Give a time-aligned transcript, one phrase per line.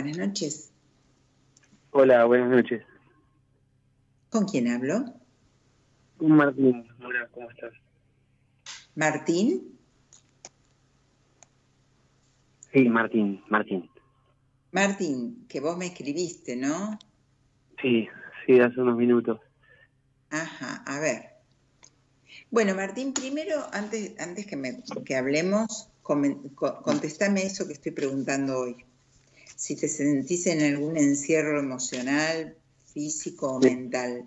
[0.00, 0.70] buenas noches.
[1.90, 2.84] Hola, buenas noches.
[4.30, 5.04] ¿Con quién hablo?
[6.20, 6.86] Martín.
[7.04, 7.72] Hola, ¿cómo estás?
[8.94, 9.76] ¿Martín?
[12.72, 13.90] Sí, Martín, Martín.
[14.70, 16.96] Martín, que vos me escribiste, ¿no?
[17.82, 18.06] Sí,
[18.46, 19.40] sí, hace unos minutos.
[20.30, 21.24] Ajá, a ver.
[22.52, 28.87] Bueno, Martín, primero, antes, antes que, me, que hablemos, contestame eso que estoy preguntando hoy.
[29.58, 32.54] Si te sentís en algún encierro emocional,
[32.94, 34.22] físico o mental.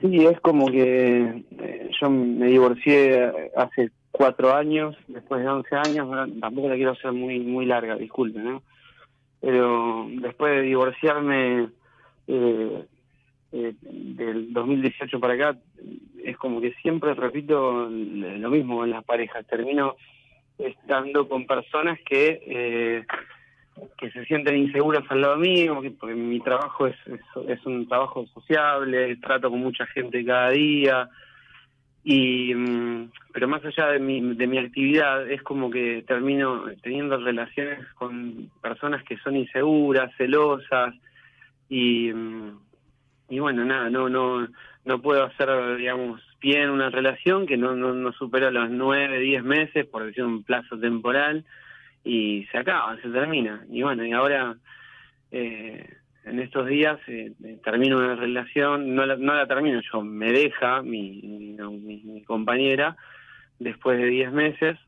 [0.00, 6.08] Sí, es como que eh, yo me divorcié hace cuatro años, después de once años,
[6.40, 8.62] tampoco la quiero hacer muy muy larga, disculpe, ¿no?
[9.42, 11.68] Pero después de divorciarme
[12.28, 12.86] eh,
[13.52, 15.60] eh, del 2018 para acá,
[16.24, 19.96] es como que siempre repito lo mismo en las parejas, termino
[20.56, 23.04] estando con personas que eh,
[23.98, 26.96] que se sienten inseguras al lado mío, porque mi trabajo es,
[27.48, 31.08] es, un trabajo sociable, trato con mucha gente cada día,
[32.04, 37.16] y mm, pero más allá de mi, de mi actividad, es como que termino teniendo
[37.18, 40.94] relaciones con personas que son inseguras, celosas,
[41.68, 42.58] y, mm,
[43.30, 44.48] y bueno, nada, no, no,
[44.84, 49.44] no puedo hacer, digamos, bien una relación que no, no, no supera los nueve, diez
[49.44, 51.44] meses, por decir un plazo temporal,
[52.04, 53.64] y se acaba, se termina.
[53.70, 54.56] Y bueno, y ahora
[55.30, 55.86] eh,
[56.24, 57.32] en estos días eh,
[57.64, 62.96] termino una relación, no la, no la termino yo, me deja mi, mi, compañera
[63.58, 64.78] después de 10 meses,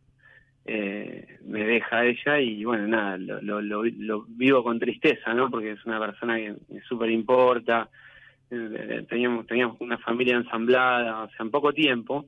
[0.67, 5.51] eh, me deja ella y bueno, nada, lo, lo, lo, vivo con tristeza, ¿no?
[5.51, 7.89] Porque es una persona que me súper importa,
[8.51, 12.27] eh, teníamos, teníamos una familia ensamblada, o sea, en poco tiempo,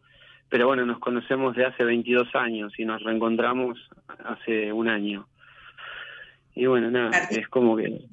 [0.49, 3.79] pero bueno, nos conocemos de hace 22 años y nos reencontramos
[4.25, 5.27] hace un año.
[6.55, 8.07] Y bueno, nada, es como que...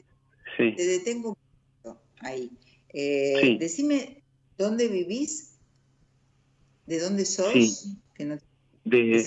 [0.57, 0.73] Sí.
[0.75, 2.51] Te detengo un poquito ahí.
[2.93, 4.23] Eh, Decime,
[4.57, 5.59] ¿dónde vivís?
[6.85, 7.53] ¿De dónde sos?
[7.53, 7.97] Sí.
[8.83, 9.25] de,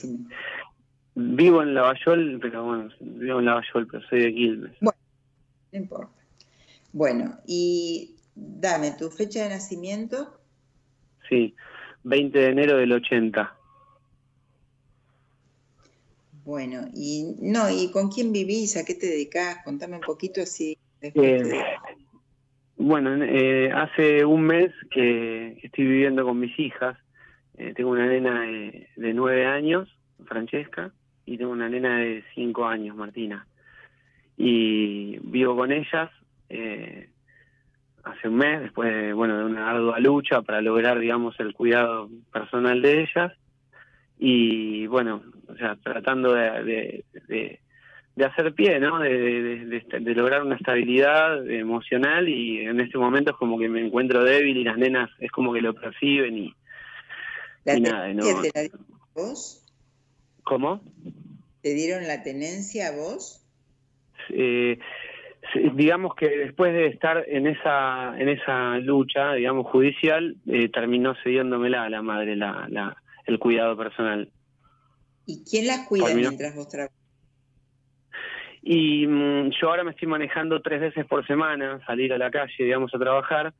[1.15, 4.77] vivo en Lavallol, pero bueno, vivo en Lavallol, pero soy de Quilmes.
[4.81, 4.99] Bueno,
[5.73, 6.13] no importa.
[6.93, 10.39] Bueno, y dame tu fecha de nacimiento.
[11.29, 11.55] Sí,
[12.07, 13.53] 20 de enero del 80.
[16.45, 18.77] Bueno, y no, ¿y con quién vivís?
[18.77, 19.65] ¿A qué te dedicás?
[19.65, 20.79] Contame un poquito así.
[21.03, 21.43] Eh,
[22.77, 26.97] bueno, eh, hace un mes que, estoy viviendo con mis hijas.
[27.59, 29.89] Eh, tengo una nena de, de, nueve años,
[30.27, 30.93] Francesca,
[31.25, 33.49] y tengo una nena de cinco años, Martina.
[34.37, 36.11] Y vivo con ellas.
[36.49, 37.09] Eh,
[38.07, 42.09] hace un mes, después de, bueno, de una ardua lucha para lograr, digamos, el cuidado
[42.33, 43.33] personal de ellas.
[44.19, 49.01] Y bueno, o sea, tratando de, de, hacer pie, ¿no?
[49.01, 54.25] De, de, lograr una estabilidad emocional y en este momento es como que me encuentro
[54.25, 56.55] débil y las nenas es como que lo perciben y,
[57.67, 58.23] y nada, ¿no?
[58.41, 58.79] ¿Te la
[59.15, 59.67] vos?
[60.45, 60.81] ¿Cómo?
[61.61, 63.45] ¿Te dieron la tenencia a vos?
[64.31, 64.79] Eh,
[65.75, 71.85] digamos que después de estar en esa en esa lucha digamos judicial eh, terminó cediéndomela
[71.85, 74.31] a la madre la, la el cuidado personal.
[75.27, 77.07] Y quién las cuida mientras vos trabajas
[78.69, 82.65] y mm, yo ahora me estoy manejando tres veces por semana salir a la calle
[82.65, 83.55] digamos a trabajar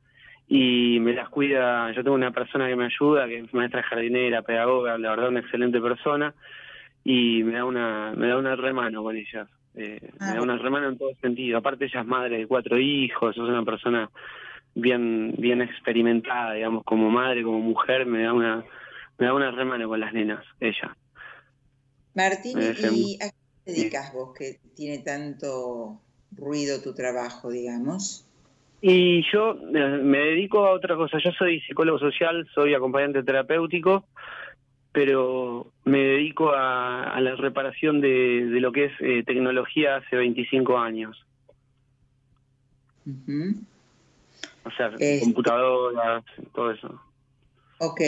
[0.49, 4.41] y me las cuida yo tengo una persona que me ayuda que es maestra jardinera
[4.41, 6.35] pedagoga la verdad una excelente persona
[7.05, 9.47] y me da una me da una remano con ellas
[9.77, 10.41] eh, me da ah.
[10.41, 11.57] una remana en todo sentido.
[11.57, 14.09] Aparte ella es madre de cuatro hijos, es una persona
[14.73, 18.65] bien bien experimentada, digamos, como madre, como mujer, me da una
[19.17, 20.95] me da una remano con las nenas, ella.
[22.13, 26.01] Martín, ¿y a qué te dedicas vos que tiene tanto
[26.31, 28.25] ruido tu trabajo, digamos?
[28.81, 31.17] Y yo eh, me dedico a otra cosa.
[31.23, 34.05] Yo soy psicólogo social, soy acompañante terapéutico
[34.97, 41.25] pero me dedico a, la reparación de, lo que es eh, tecnología hace 25 años.
[43.05, 46.23] O sea, este computadoras,
[46.53, 47.01] todo eso.
[47.79, 48.01] Ok,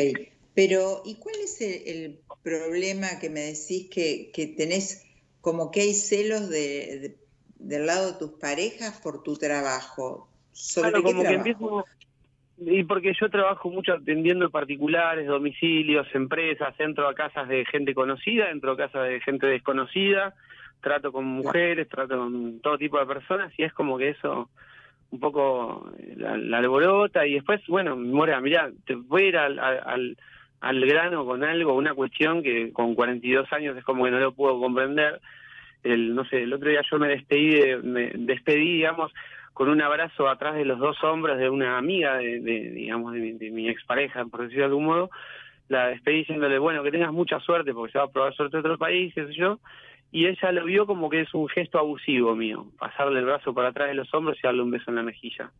[0.53, 5.05] pero ¿y cuál es el, problema que me decís que, que, tenés
[5.41, 7.17] como que hay celos de,
[7.55, 10.29] del lado de tus parejas por tu trabajo?
[10.51, 11.85] ¿Sobre qué trabajo?
[12.61, 18.49] Y porque yo trabajo mucho atendiendo particulares, domicilios, empresas, entro a casas de gente conocida,
[18.51, 20.33] entro a casas de gente desconocida,
[20.81, 24.49] trato con mujeres, trato con todo tipo de personas y es como que eso
[25.11, 30.17] un poco la, alborota y después, bueno, Mora, mira, te voy a ir al, al,
[30.59, 34.33] al grano con algo, una cuestión que con 42 años es como que no lo
[34.33, 35.19] puedo comprender
[35.83, 39.13] el, no sé, el otro día yo me despedí, me despedí, digamos,
[39.53, 43.31] con un abrazo atrás de los dos hombros de una amiga, de, digamos, de mi,
[43.33, 45.09] de mi expareja, por decirlo de algún modo,
[45.67, 48.61] la despedí diciéndole, bueno, que tengas mucha suerte porque se va a probar suerte en
[48.61, 49.59] otro país, qué yo,
[50.11, 53.65] y ella lo vio como que es un gesto abusivo mío, pasarle el brazo por
[53.65, 55.51] atrás de los hombros y darle un beso en la mejilla.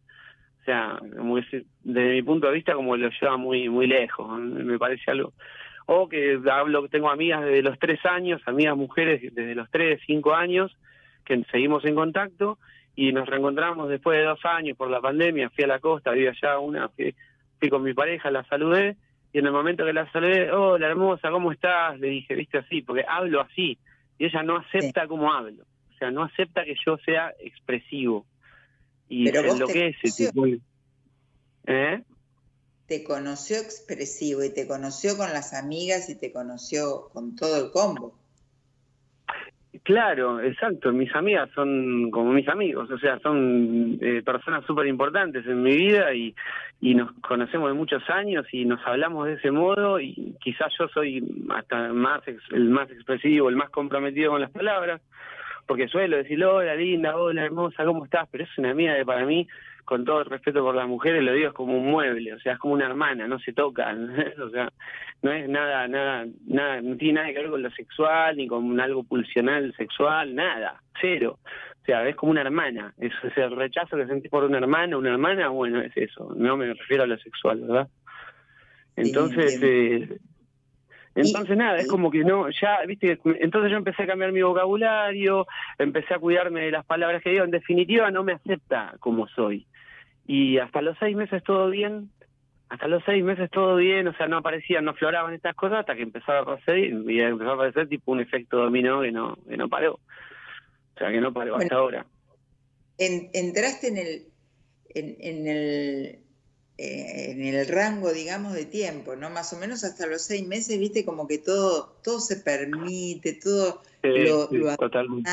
[0.61, 4.77] O sea, como desde mi punto de vista como lo lleva muy muy lejos, me
[4.77, 5.33] parece algo.
[5.91, 10.35] O que hablo, tengo amigas desde los tres años, amigas mujeres desde los tres, cinco
[10.35, 10.77] años,
[11.25, 12.59] que seguimos en contacto
[12.95, 16.27] y nos reencontramos después de dos años por la pandemia, fui a la costa, vi
[16.27, 17.15] allá una, fui,
[17.59, 18.97] fui con mi pareja, la saludé
[19.33, 21.99] y en el momento que la saludé, hola hermosa, ¿cómo estás?
[21.99, 23.79] Le dije, viste así, porque hablo así
[24.19, 28.27] y ella no acepta cómo hablo, o sea, no acepta que yo sea expresivo
[29.07, 30.45] y Pero es tipo,
[31.65, 32.03] ¿eh?
[32.89, 37.71] Te conoció expresivo y te conoció con las amigas y te conoció con todo el
[37.71, 38.19] combo.
[39.83, 40.91] Claro, exacto.
[40.91, 45.75] Mis amigas son como mis amigos, o sea, son eh, personas súper importantes en mi
[45.75, 46.35] vida y,
[46.81, 50.87] y nos conocemos de muchos años y nos hablamos de ese modo y quizás yo
[50.87, 51.23] soy
[51.55, 52.21] hasta más
[52.51, 55.01] el más expresivo, el más comprometido con las palabras,
[55.67, 58.27] porque suelo decir, hola linda, hola hermosa, ¿cómo estás?
[58.31, 59.47] Pero es una amiga que para mí
[59.89, 62.53] con todo el respeto por las mujeres, lo digo, es como un mueble, o sea,
[62.53, 64.07] es como una hermana, no se tocan,
[64.39, 64.71] o sea,
[65.23, 68.79] no es nada, nada, nada, no tiene nada que ver con lo sexual, ni con
[68.79, 71.39] algo pulsional sexual, nada, cero.
[71.81, 75.09] O sea, es como una hermana, es, el rechazo que sentís por una hermana, una
[75.09, 77.87] hermana, bueno, es eso, no me refiero a lo sexual, ¿verdad?
[78.95, 80.19] Entonces, eh,
[81.15, 85.47] entonces nada, es como que no, ya, viste, entonces yo empecé a cambiar mi vocabulario,
[85.79, 89.65] empecé a cuidarme de las palabras que digo, en definitiva no me acepta como soy
[90.29, 92.11] y hasta los seis meses todo bien,
[92.69, 95.95] hasta los seis meses todo bien, o sea, no aparecían, no floraban estas cosas hasta
[95.95, 99.57] que empezaba a aparecer y empezó a aparecer tipo un efecto dominó que no, que
[99.57, 99.93] no paró.
[99.93, 102.05] O sea, que no paró hasta ahora.
[102.99, 104.27] entraste en el,
[104.93, 106.19] en, el
[106.77, 109.31] eh, en el rango, digamos, de tiempo, ¿no?
[109.31, 113.81] Más o menos hasta los seis meses, viste, como que todo, todo se permite, todo
[114.03, 115.31] lo, totalmente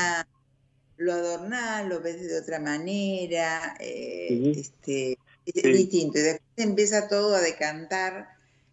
[0.97, 6.17] lo adornás, lo ves de otra manera, eh, este, es distinto.
[6.17, 8.27] Y después empieza todo a decantar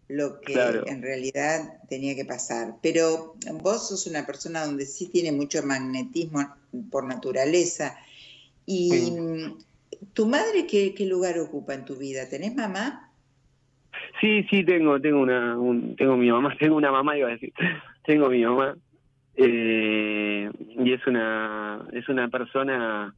[0.07, 0.53] lo que
[0.85, 2.75] en realidad tenía que pasar.
[2.81, 6.55] Pero vos sos una persona donde sí tiene mucho magnetismo
[6.91, 7.97] por naturaleza.
[8.65, 9.13] ¿Y
[10.13, 12.29] tu madre qué, lugar ocupa en tu vida?
[12.29, 13.11] ¿Tenés mamá?
[14.21, 15.57] Sí, sí, tengo, tengo una,
[15.97, 17.53] tengo mi mamá, tengo una mamá, iba a decir,
[18.05, 18.77] tengo mi mamá,
[19.37, 23.13] eh, y es una es una persona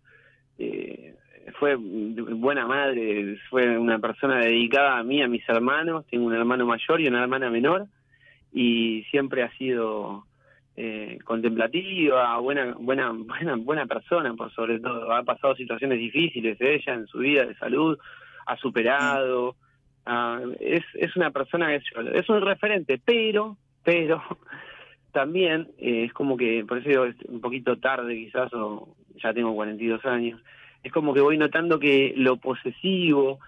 [0.58, 1.16] eh,
[1.60, 6.06] fue buena madre fue una persona dedicada a mí a mis hermanos.
[6.10, 7.88] Tengo un hermano mayor y una hermana menor.
[8.52, 10.26] Y siempre ha sido
[10.76, 15.12] eh, contemplativa buena buena buena buena persona por sobre todo.
[15.12, 17.98] Ha pasado situaciones difíciles ella en su vida de salud
[18.46, 19.56] ha superado
[20.06, 21.82] ah, es es una persona que
[22.14, 24.22] es un referente pero pero
[25.12, 29.54] también eh, es como que, por eso es un poquito tarde quizás, o ya tengo
[29.56, 30.42] 42 años,
[30.84, 33.40] es como que voy notando que lo posesivo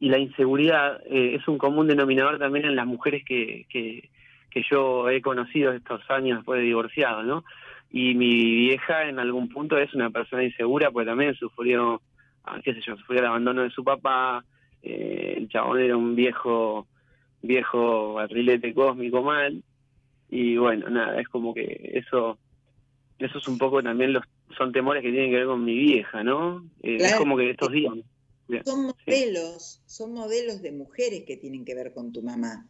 [0.00, 4.08] y la inseguridad eh, es un común denominador también en las mujeres que, que,
[4.50, 7.44] que yo he conocido estos años después de divorciado, ¿no?
[7.90, 12.02] Y mi vieja en algún punto es una persona insegura, pues también sufrió,
[12.44, 14.44] ah, qué sé yo, sufrió el abandono de su papá,
[14.82, 16.86] eh, el chabón era un viejo,
[17.42, 19.62] viejo barrilete cósmico mal,
[20.30, 22.38] y bueno, nada, es como que eso,
[23.18, 24.24] eso es un poco también los,
[24.56, 26.68] son temores que tienen que ver con mi vieja, ¿no?
[26.82, 27.92] Eh, es como que estos días.
[28.64, 32.66] Son modelos, son modelos de mujeres que tienen que ver con tu mamá.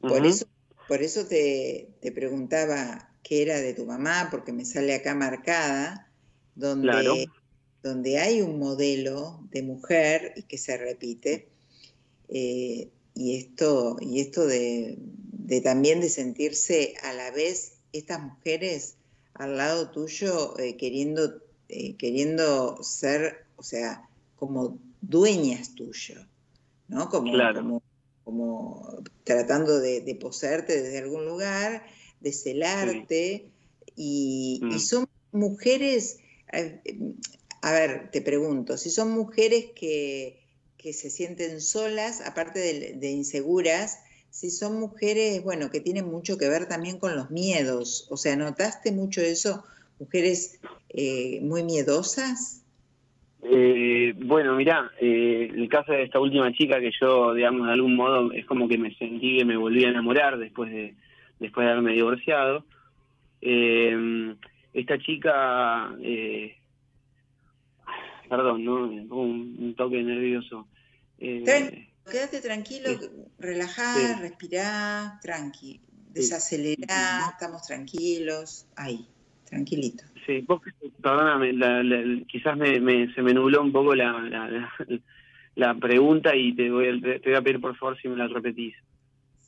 [0.00, 0.46] Por eso,
[0.88, 6.10] por eso te, te, preguntaba qué era de tu mamá, porque me sale acá marcada,
[6.54, 7.28] donde,
[7.82, 11.48] donde hay un modelo de mujer y que se repite.
[12.28, 14.98] Eh, y esto, y esto de,
[15.48, 18.96] de también de sentirse a la vez estas mujeres
[19.32, 21.40] al lado tuyo eh, queriendo,
[21.70, 26.16] eh, queriendo ser, o sea, como dueñas tuyo,
[26.88, 27.08] ¿no?
[27.08, 27.82] Como,
[28.24, 31.82] como, tratando de, poseerte desde algún lugar,
[32.20, 33.50] de celarte,
[33.96, 34.78] y, mm.
[34.78, 36.18] son mujeres,
[36.52, 36.82] eh,
[37.62, 40.42] a ver, te pregunto, si son mujeres que,
[40.76, 42.58] que se sienten solas, aparte
[42.98, 48.06] de inseguras, si son mujeres, bueno, que tienen mucho que ver también con los miedos.
[48.10, 49.64] O sea, ¿notaste mucho eso?
[49.98, 52.64] Mujeres eh, muy miedosas.
[53.42, 57.94] Eh, bueno, mirá, eh, el caso de esta última chica que yo, digamos, de algún
[57.94, 60.94] modo es como que me sentí que me volví a enamorar después de
[61.38, 62.64] después de haberme divorciado.
[63.40, 66.56] esta esta chica, eh,
[68.28, 68.86] perdón, ¿no?
[69.16, 70.66] Un, toque nervioso.
[71.18, 72.90] Eh, quédate tranquilo,
[73.38, 79.06] relajá, respirá, tranqui, desacelerá, estamos tranquilos, ahí,
[79.44, 80.04] tranquilito.
[80.26, 80.60] Sí, vos,
[81.00, 84.68] perdóname, quizás me, se me nubló un poco la,
[85.54, 88.28] la, pregunta y te voy, a, te voy a pedir por favor si me la
[88.28, 88.74] repetís.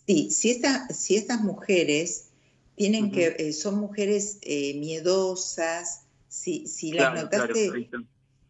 [0.07, 2.33] Sí, si, esta, si estas mujeres
[2.77, 7.91] tienen que, eh, son mujeres eh, miedosas, si, si las notaste...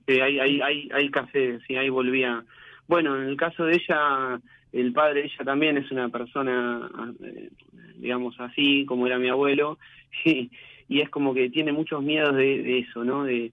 [0.07, 2.45] sí, hay, hay, hay, hay café, sí, ahí volvía.
[2.91, 4.41] Bueno, en el caso de ella,
[4.73, 6.91] el padre de ella también es una persona,
[7.23, 7.49] eh,
[7.95, 9.79] digamos así, como era mi abuelo,
[10.25, 10.51] y,
[10.89, 13.23] y, es como que tiene muchos miedos de, eso, ¿no?
[13.23, 13.53] De,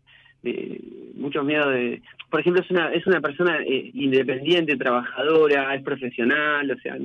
[1.14, 2.02] muchos miedos de...
[2.32, 6.98] Por ejemplo, es una, es una persona independiente, trabajadora, es profesional, o sea,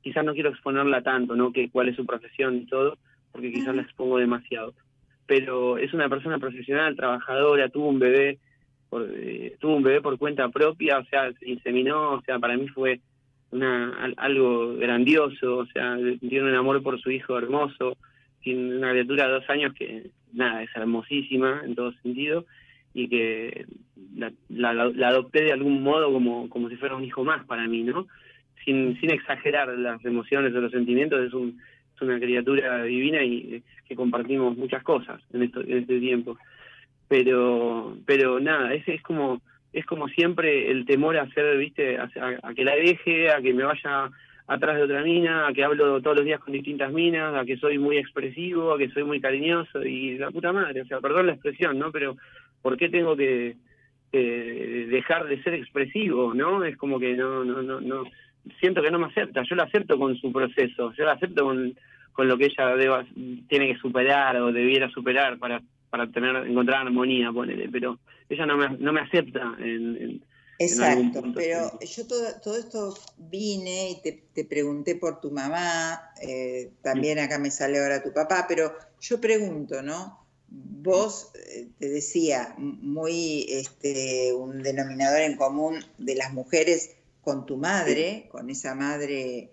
[0.00, 1.50] quizás no quiero exponerla tanto, ¿no?
[1.52, 2.98] Que cuál es su profesión y todo,
[3.32, 4.74] porque quizás la expongo demasiado.
[5.26, 8.38] Pero es una persona profesional, trabajadora, tuvo un bebé,
[8.92, 12.68] eh, tuvo un bebé por cuenta propia, o sea, se inseminó, o sea, para mí
[12.68, 13.00] fue
[13.52, 17.96] una algo grandioso, o sea, tiene un amor por su hijo hermoso,
[18.42, 22.46] tiene una criatura de dos años que, nada, es hermosísima en todo sentido,
[22.94, 23.66] y que
[24.16, 27.66] la, la, la adopté de algún modo como, como si fuera un hijo más para
[27.66, 28.06] mí, ¿no?
[28.64, 31.60] sin, sin exagerar las emociones o los sentimientos, es, un,
[32.00, 36.38] una criatura divina y eh, que compartimos muchas cosas en, esto, en este tiempo.
[37.10, 42.08] Pero, pero nada, es, es como es como siempre el temor a hacer, viste, a,
[42.54, 44.10] que la deje, a que me vaya
[44.46, 47.56] atrás de otra mina, a que hablo todos los días con distintas minas, a que
[47.56, 51.26] soy muy expresivo, a que soy muy cariñoso y la puta madre, o sea, perdón
[51.26, 51.90] la expresión, ¿no?
[51.90, 52.16] Pero
[52.62, 53.56] ¿por qué tengo que
[54.12, 56.64] dejar de ser expresivo, ¿no?
[56.64, 58.04] Es como que no, no, no, no,
[58.60, 61.74] siento que no me acepta, yo la acepto con su proceso, yo la acepto con,
[62.12, 63.04] con lo que ella deba,
[63.48, 68.56] tiene que superar o debiera superar para, para tener encontrar armonía, ponele, pero ella no
[68.56, 70.22] me, no me acepta en,
[70.62, 76.72] Exacto, pero yo todo, todo esto vine y te, te pregunté por tu mamá, eh,
[76.82, 80.26] también acá me sale ahora tu papá, pero yo pregunto, ¿no?
[80.48, 86.90] Vos eh, te decía, muy este, un denominador en común de las mujeres
[87.22, 89.52] con tu madre, con esa madre,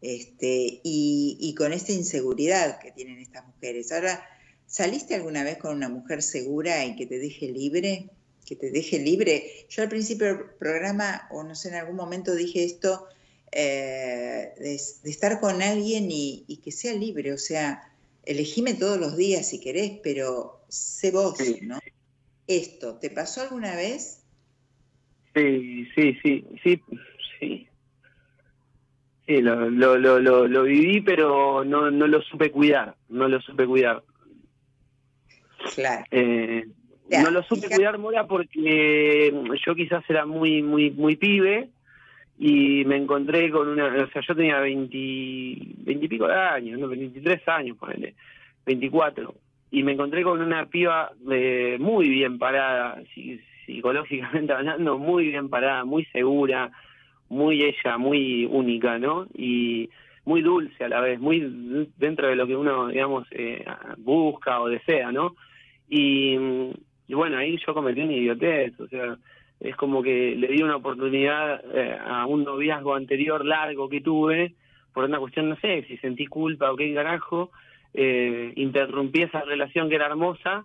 [0.00, 3.92] este, y, con esta inseguridad que tienen estas mujeres.
[3.92, 4.26] Ahora,
[4.72, 8.08] ¿saliste alguna vez con una mujer segura y que te deje libre?
[8.46, 9.66] Que te deje libre.
[9.68, 13.06] Yo al principio del programa, o no sé, en algún momento dije esto,
[13.52, 17.82] eh, de, estar con alguien y, que sea libre, o sea,
[18.24, 21.78] elegime todos los días si querés, pero sé vos, ¿no?
[22.46, 24.24] Esto, ¿te pasó alguna vez?
[25.34, 26.82] Sí, sí, sí, sí,
[27.38, 27.68] sí.
[29.26, 33.66] Sí, lo, lo, lo, lo, viví, pero no, no lo supe cuidar, no lo supe
[33.66, 34.02] cuidar.
[35.74, 36.04] Claro.
[36.10, 36.64] Eh,
[37.10, 39.32] no lo supe cuidar, Mora, porque
[39.66, 41.68] yo quizás era muy, muy, muy pibe
[42.38, 46.88] y me encontré con una, o sea, yo tenía 20, y pico de años, ¿no?
[46.88, 48.14] 23 años, ponele,
[48.66, 49.34] 24,
[49.70, 53.00] y me encontré con una piba de muy bien parada,
[53.66, 56.70] psicológicamente hablando, muy bien parada, muy segura,
[57.28, 59.26] muy ella, muy única, ¿no?
[59.34, 59.90] Y
[60.24, 63.64] muy dulce a la vez, muy dentro de lo que uno, digamos, eh,
[63.98, 65.36] busca o desea, ¿no?
[65.94, 66.38] Y,
[67.08, 69.18] bueno, ahí yo cometí un idiotez, o sea,
[69.60, 74.54] es como que le di una oportunidad eh, a un noviazgo anterior largo que tuve,
[74.94, 77.50] por una cuestión, no sé, si sentí culpa o qué carajo,
[77.92, 80.64] eh, interrumpí esa relación que era hermosa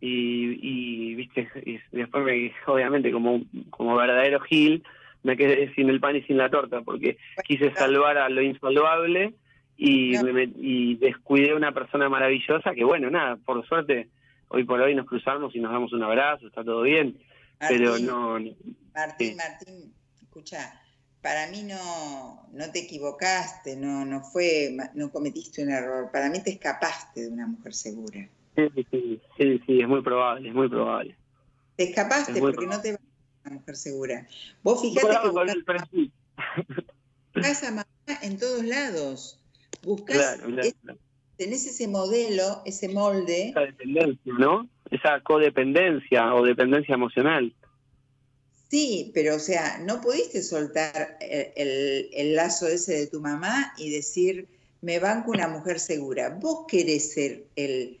[0.00, 4.84] y, y viste y después me, obviamente como como verdadero Gil
[5.24, 9.34] me quedé sin el pan y sin la torta porque quise salvar a lo insalvable
[9.76, 10.14] y,
[10.56, 14.06] y descuidé a una persona maravillosa que bueno nada por suerte
[14.48, 17.18] hoy por hoy nos cruzamos y nos damos un abrazo está todo bien
[17.58, 18.38] pero no
[18.94, 20.80] Martín Martín escucha
[21.22, 26.42] para mí no no te equivocaste no no fue no cometiste un error para mí
[26.42, 28.28] te escapaste de una mujer segura
[28.58, 31.16] Sí, sí, sí, es muy probable, es muy probable.
[31.76, 34.26] Te escapaste porque no te vas a una mujer segura.
[34.64, 35.56] Vos fijate que buscás,
[37.62, 37.86] a mamá
[38.22, 39.40] en todos lados.
[39.82, 40.40] Buscás,
[41.38, 43.50] tenés ese modelo, ese molde.
[43.50, 44.68] Esa dependencia, ¿no?
[44.90, 47.54] Esa codependencia o dependencia emocional.
[48.70, 53.90] Sí, pero o sea, no pudiste soltar el, el, lazo ese de tu mamá y
[53.90, 54.46] decir,
[54.82, 56.36] me banco una mujer segura.
[56.38, 57.98] Vos querés ser el,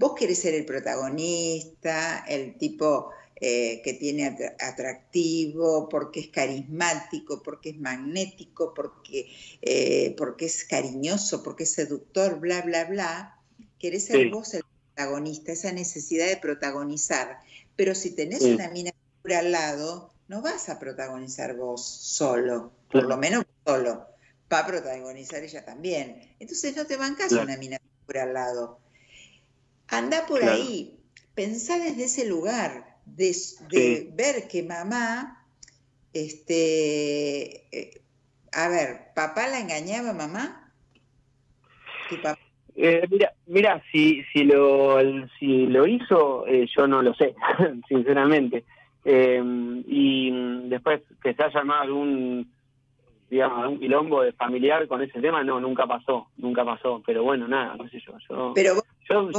[0.00, 7.70] Vos querés ser el protagonista, el tipo eh, que tiene atractivo, porque es carismático, porque
[7.70, 9.30] es magnético, porque,
[9.62, 13.38] eh, porque es cariñoso, porque es seductor, bla, bla, bla.
[13.78, 14.62] Querés ser vos el
[14.94, 17.40] protagonista, esa necesidad de protagonizar.
[17.76, 18.92] Pero si tenés una mina
[19.34, 24.06] al lado, no vas a protagonizar vos solo, por lo menos solo.
[24.52, 26.34] Va a protagonizar ella también.
[26.40, 27.80] Entonces no te bancas una mina
[28.18, 28.80] al lado.
[29.88, 31.00] Anda por ahí,
[31.34, 35.44] pensá desde ese lugar, de, ver que mamá,
[36.12, 38.00] este, eh,
[38.52, 40.72] a ver, ¿papá la engañaba mamá?
[42.76, 44.98] Eh, mira, mira, si, si, lo,
[45.38, 47.34] si lo hizo, eh, yo no lo sé,
[47.88, 48.64] sinceramente.
[49.04, 52.50] y después que se haya llamado algún
[53.30, 57.46] digamos, un quilombo de familiar con ese tema, no, nunca pasó, nunca pasó, pero bueno,
[57.46, 58.12] nada, no sé yo.
[58.28, 59.30] Yo, pero yo,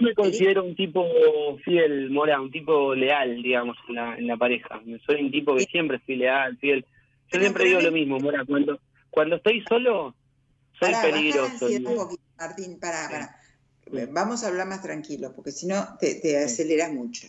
[0.00, 1.04] me considero un tipo
[1.64, 4.80] fiel, Mora, un tipo leal, digamos, en la, en la pareja.
[5.04, 6.86] Soy un tipo que siempre fui leal, fiel.
[7.32, 8.78] Yo siempre digo lo mismo, Mora, cuando,
[9.10, 10.14] cuando estoy solo,
[10.78, 11.66] soy peligroso.
[12.38, 13.36] Martín, para, para.
[14.12, 17.26] Vamos a hablar más tranquilo, porque si no te, te aceleras mucho.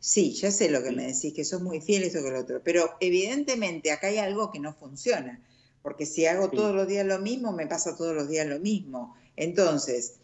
[0.00, 2.62] Sí, ya sé lo que me decís, que sos muy fiel esto que lo otro,
[2.64, 5.42] pero evidentemente acá hay algo que no funciona,
[5.82, 9.14] porque si hago todos los días lo mismo, me pasa todos los días lo mismo.
[9.36, 10.18] Entonces,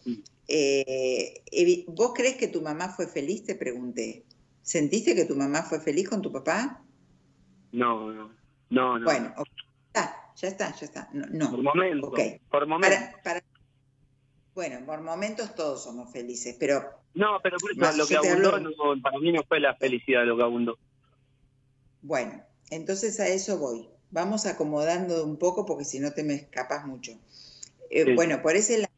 [0.49, 1.42] eh,
[1.88, 3.45] ¿vos crees que tu mamá fue feliz?
[3.45, 4.25] Te pregunté.
[4.62, 6.83] ¿Sentiste que tu mamá fue feliz con tu papá?
[7.73, 8.12] No,
[8.71, 9.04] no, no.
[9.04, 9.35] Bueno,
[10.37, 11.09] ya está, ya está.
[11.12, 12.12] No, Por momentos.
[12.50, 12.99] Por momentos.
[14.56, 16.82] Bueno, por momentos todos somos felices, pero
[17.12, 17.58] no, pero
[17.94, 18.52] lo que abundó
[19.02, 20.78] para mí no fue la felicidad lo que abundó.
[22.00, 23.86] Bueno, entonces a eso voy.
[24.10, 27.12] Vamos acomodando un poco porque si no te me escapas mucho.
[27.90, 28.92] Eh, bueno, por ese lado.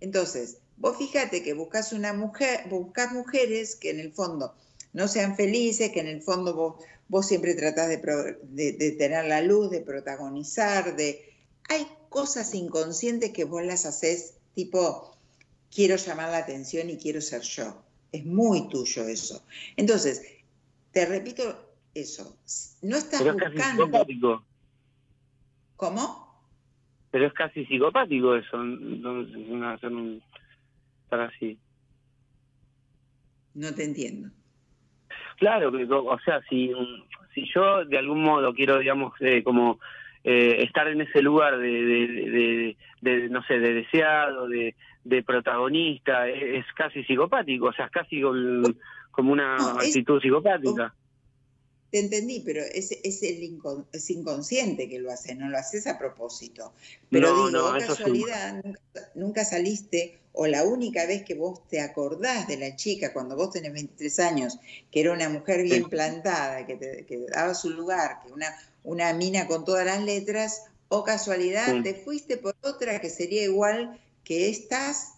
[0.00, 4.56] Entonces, vos fíjate que buscas una mujer, buscas mujeres que en el fondo
[4.92, 7.98] no sean felices, que en el fondo vos, vos siempre tratás de,
[8.42, 11.24] de tener la luz, de protagonizar, de...
[11.68, 15.16] Hay cosas inconscientes que vos las haces tipo
[15.72, 17.80] quiero llamar la atención y quiero ser yo.
[18.10, 19.40] Es muy tuyo eso.
[19.76, 20.42] Entonces,
[20.92, 21.44] te repito
[21.94, 22.36] eso.
[22.82, 23.54] No estás Pero es buscando.
[23.62, 24.44] Casi psicopático.
[25.76, 26.42] ¿Cómo?
[27.12, 30.22] Pero es casi psicopático eso, hacer un,
[31.04, 31.56] estar así.
[33.54, 34.28] No te entiendo.
[35.36, 36.72] Claro, o sea, si,
[37.32, 39.78] si yo de algún modo quiero, digamos, eh, como
[40.30, 44.74] eh, estar en ese lugar de, de, no sé, de deseado, de,
[45.24, 50.94] protagonista, es, casi psicopático, o sea, es casi como una actitud psicopática.
[51.90, 56.74] Te entendí, pero es, es el inconsciente que lo hace, no lo haces a propósito.
[57.08, 58.62] Pero digo, casualidad,
[59.14, 63.50] nunca, saliste, o la única vez que vos te acordás de la chica cuando vos
[63.50, 64.56] tenés 23 años,
[64.88, 68.46] que era una mujer bien plantada, que te, que daba su lugar, que una,
[68.84, 73.98] una mina con todas las letras, o casualidad te fuiste por otra que sería igual
[74.22, 75.14] que estas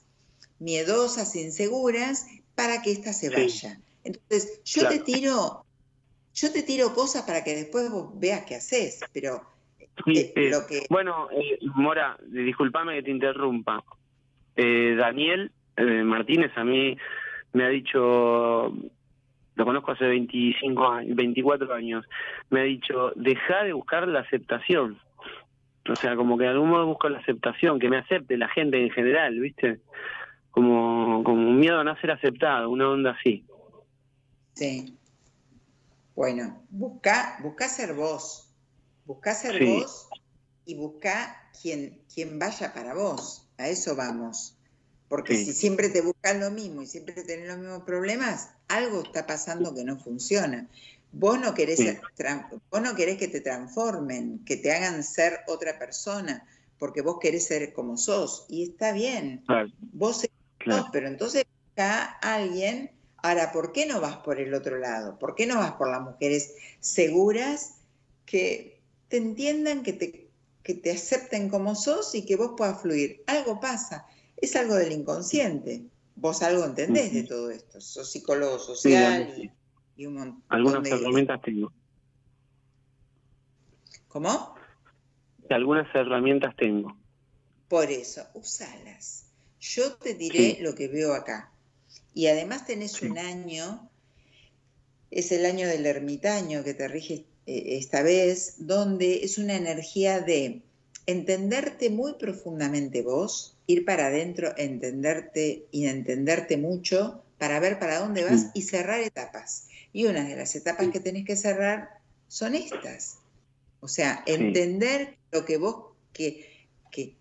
[0.59, 3.79] miedosas, inseguras, para que ésta se vaya.
[4.05, 5.67] Entonces, yo te tiro,
[6.33, 9.43] yo te tiro cosas para que después vos veas qué haces, pero
[10.07, 10.87] eh, lo que...
[10.89, 13.85] Bueno, eh, Mora, discúlpame que te interrumpa.
[14.63, 15.51] Eh, Daniel
[16.05, 16.95] Martínez a mí
[17.55, 18.75] me ha dicho,
[19.55, 22.05] lo conozco hace 25 años, 24 años,
[22.51, 25.01] me ha dicho, deja de buscar la aceptación.
[25.89, 28.85] O sea, como que de algún modo busco la aceptación, que me acepte la gente
[28.85, 29.81] en general, ¿viste?
[30.51, 33.45] Como, como un miedo a no ser aceptado, una onda así.
[34.53, 34.95] Sí.
[36.15, 38.55] Bueno, busca, busca ser vos.
[39.07, 40.11] Busca ser vos
[40.67, 43.50] y busca quien, quien vaya para vos.
[43.61, 44.57] A eso vamos.
[45.09, 49.27] Porque si siempre te buscas lo mismo y siempre tenés los mismos problemas, algo está
[49.27, 50.69] pasando que no funciona.
[51.13, 51.81] Vos no, querés,
[52.71, 56.47] vos no querés que te transformen, que te hagan ser otra persona,
[56.79, 58.47] porque vos querés ser como sos.
[58.49, 59.45] Y está bien.
[59.93, 60.23] Vos
[60.65, 62.93] sos, pero entonces acá alguien.
[63.17, 65.19] Ahora, ¿por qué no vas por el otro lado?
[65.19, 67.75] ¿Por qué no vas por las mujeres seguras
[68.25, 70.30] que te entiendan, que te,
[70.63, 73.23] que te acepten como sos y que vos puedas fluir?
[73.27, 74.07] Algo pasa.
[74.37, 75.85] Es algo del inconsciente.
[76.17, 77.81] Vos algo entendés de todo esto.
[77.81, 79.53] Sos psicólogo social.
[80.49, 81.73] Algunas herramientas tengo.
[84.09, 84.55] ¿Cómo?
[85.49, 86.97] Algunas herramientas tengo.
[87.69, 89.27] Por eso, usalas.
[89.61, 91.53] Yo te diré lo que veo acá.
[92.15, 93.89] Y además tenés un año,
[95.11, 100.63] es el año del ermitaño que te rige esta vez, donde es una energía de
[101.07, 108.25] entenderte muy profundamente vos, ir para adentro, entenderte y entenderte mucho para ver para dónde
[108.25, 109.69] vas y cerrar etapas.
[109.93, 111.89] Y una de las etapas que tenés que cerrar
[112.29, 113.19] son estas.
[113.81, 117.17] O sea, entender lo que vos, que, que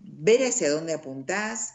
[0.00, 1.74] ver hacia dónde apuntás,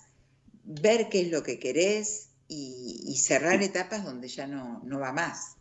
[0.63, 5.56] ver qué es lo que querés y, cerrar etapas donde ya no, no va más.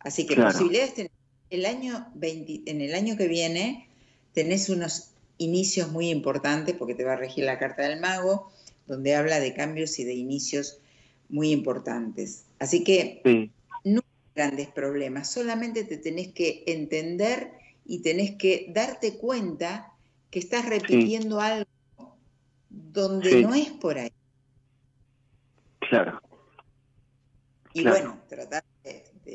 [0.00, 1.07] Así que posibilidades
[1.50, 3.88] el año en el año que viene
[4.32, 8.52] tenés unos inicios muy importantes porque te va a regir la carta del mago,
[8.86, 10.80] donde habla de cambios y de inicios
[11.28, 12.44] muy importantes.
[12.58, 13.50] Así que
[13.84, 17.52] no hay grandes problemas, solamente te tenés que entender
[17.84, 19.92] y tenés que darte cuenta
[20.30, 21.68] que estás repitiendo algo
[22.68, 24.12] donde no es por ahí.
[25.88, 26.20] Claro.
[27.72, 28.64] Y bueno, tratar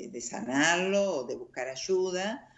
[0.07, 2.49] de, sanarlo o de buscar ayuda,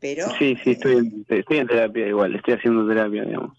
[0.00, 0.28] pero...
[0.38, 3.56] Sí, sí, estoy en, estoy en terapia igual, estoy haciendo terapia, digamos.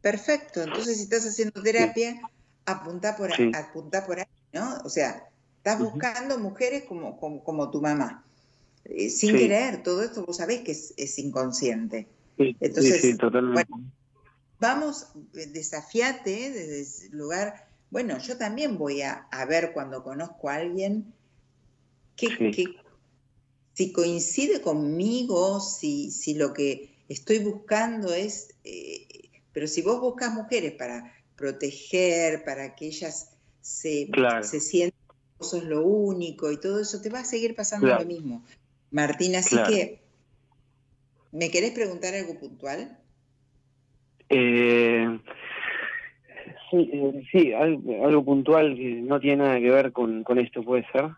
[0.00, 2.20] Perfecto, entonces si estás haciendo terapia,
[2.66, 4.78] apunta por ahí, apunta por ahí, ¿no?
[4.84, 8.24] O sea, estás buscando mujeres como, como, tu mamá.
[8.84, 12.08] Eh, sin querer, todo esto vos sabés que es, inconsciente.
[12.36, 13.72] Entonces, sí, totalmente.
[14.58, 17.68] vamos, eh, desafiate desde ese lugar.
[17.90, 21.12] Bueno, yo también voy a, ver cuando conozco a alguien
[22.16, 22.52] que,
[23.74, 30.32] si coincide conmigo, si, si lo que estoy buscando es, eh, pero si vos buscas
[30.34, 34.08] mujeres para proteger, para que ellas se,
[34.42, 34.98] se sientan
[35.38, 38.44] que sos lo único y todo eso, te va a seguir pasando lo mismo.
[38.90, 40.02] Martín, así que,
[41.32, 42.98] ¿me querés preguntar algo puntual?
[44.28, 45.20] Eh,
[46.70, 50.86] sí, eh, sí algo, puntual que no tiene nada que ver con, con esto, ¿puede
[50.92, 51.10] ser?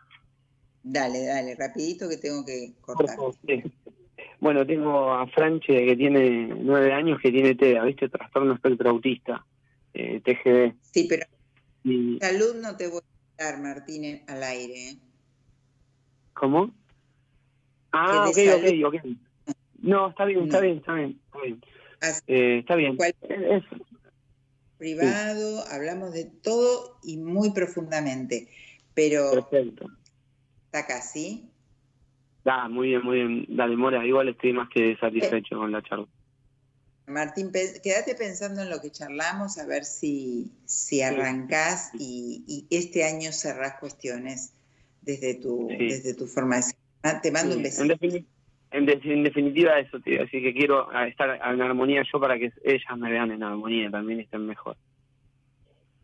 [0.86, 3.16] Dale, dale, rapidito que tengo que cortar.
[4.38, 8.10] Bueno, tengo a Franche que tiene nueve años que tiene TEA, ¿viste?
[8.10, 9.46] Trastorno espectro autista,
[9.94, 10.74] eh, TGD.
[10.82, 11.24] Sí, pero
[12.20, 13.00] salud no te voy
[13.38, 14.90] a dar, Martínez, al aire.
[14.90, 14.98] ¿eh?
[16.34, 16.74] ¿Cómo?
[17.92, 19.56] Ah, ok, ok, ok.
[19.78, 21.20] No, está bien, está bien, está bien.
[21.94, 22.20] Está bien.
[22.26, 22.98] Eh, está bien.
[24.76, 28.50] Privado, hablamos de todo y muy profundamente,
[28.92, 29.30] pero...
[29.30, 29.88] Perfecto
[30.74, 31.48] está casi.
[32.44, 33.46] Da, muy bien, muy bien.
[33.48, 36.06] Dale, Mora, igual estoy más que satisfecho con la charla.
[37.06, 43.30] Martín, quédate pensando en lo que charlamos, a ver si, si arrancás y, este año
[43.30, 44.54] cerrás cuestiones
[45.02, 46.74] desde tu, desde tu forma de ser.
[47.02, 47.94] Ah, te mando un besito.
[48.70, 48.86] En,
[49.22, 50.22] definitiva eso, tío.
[50.22, 54.20] Así que quiero estar en armonía yo para que ellas me vean en armonía, también
[54.20, 54.76] estén mejor.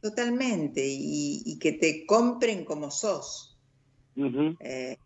[0.00, 3.49] Totalmente, y, y que te compren como sos.
[4.60, 4.96] Eh,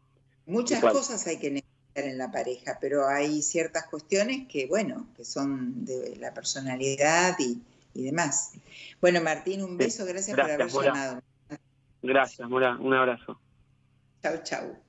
[0.46, 5.24] muchas cosas hay que negociar en la pareja, pero hay ciertas cuestiones que, bueno, que
[5.24, 7.62] son de la personalidad y,
[7.94, 8.52] demás.
[9.00, 11.22] Bueno, Martín, un beso, gracias, por haber llamado.
[12.02, 13.40] Gracias, Mora, un abrazo.
[14.22, 14.83] Chau, chau.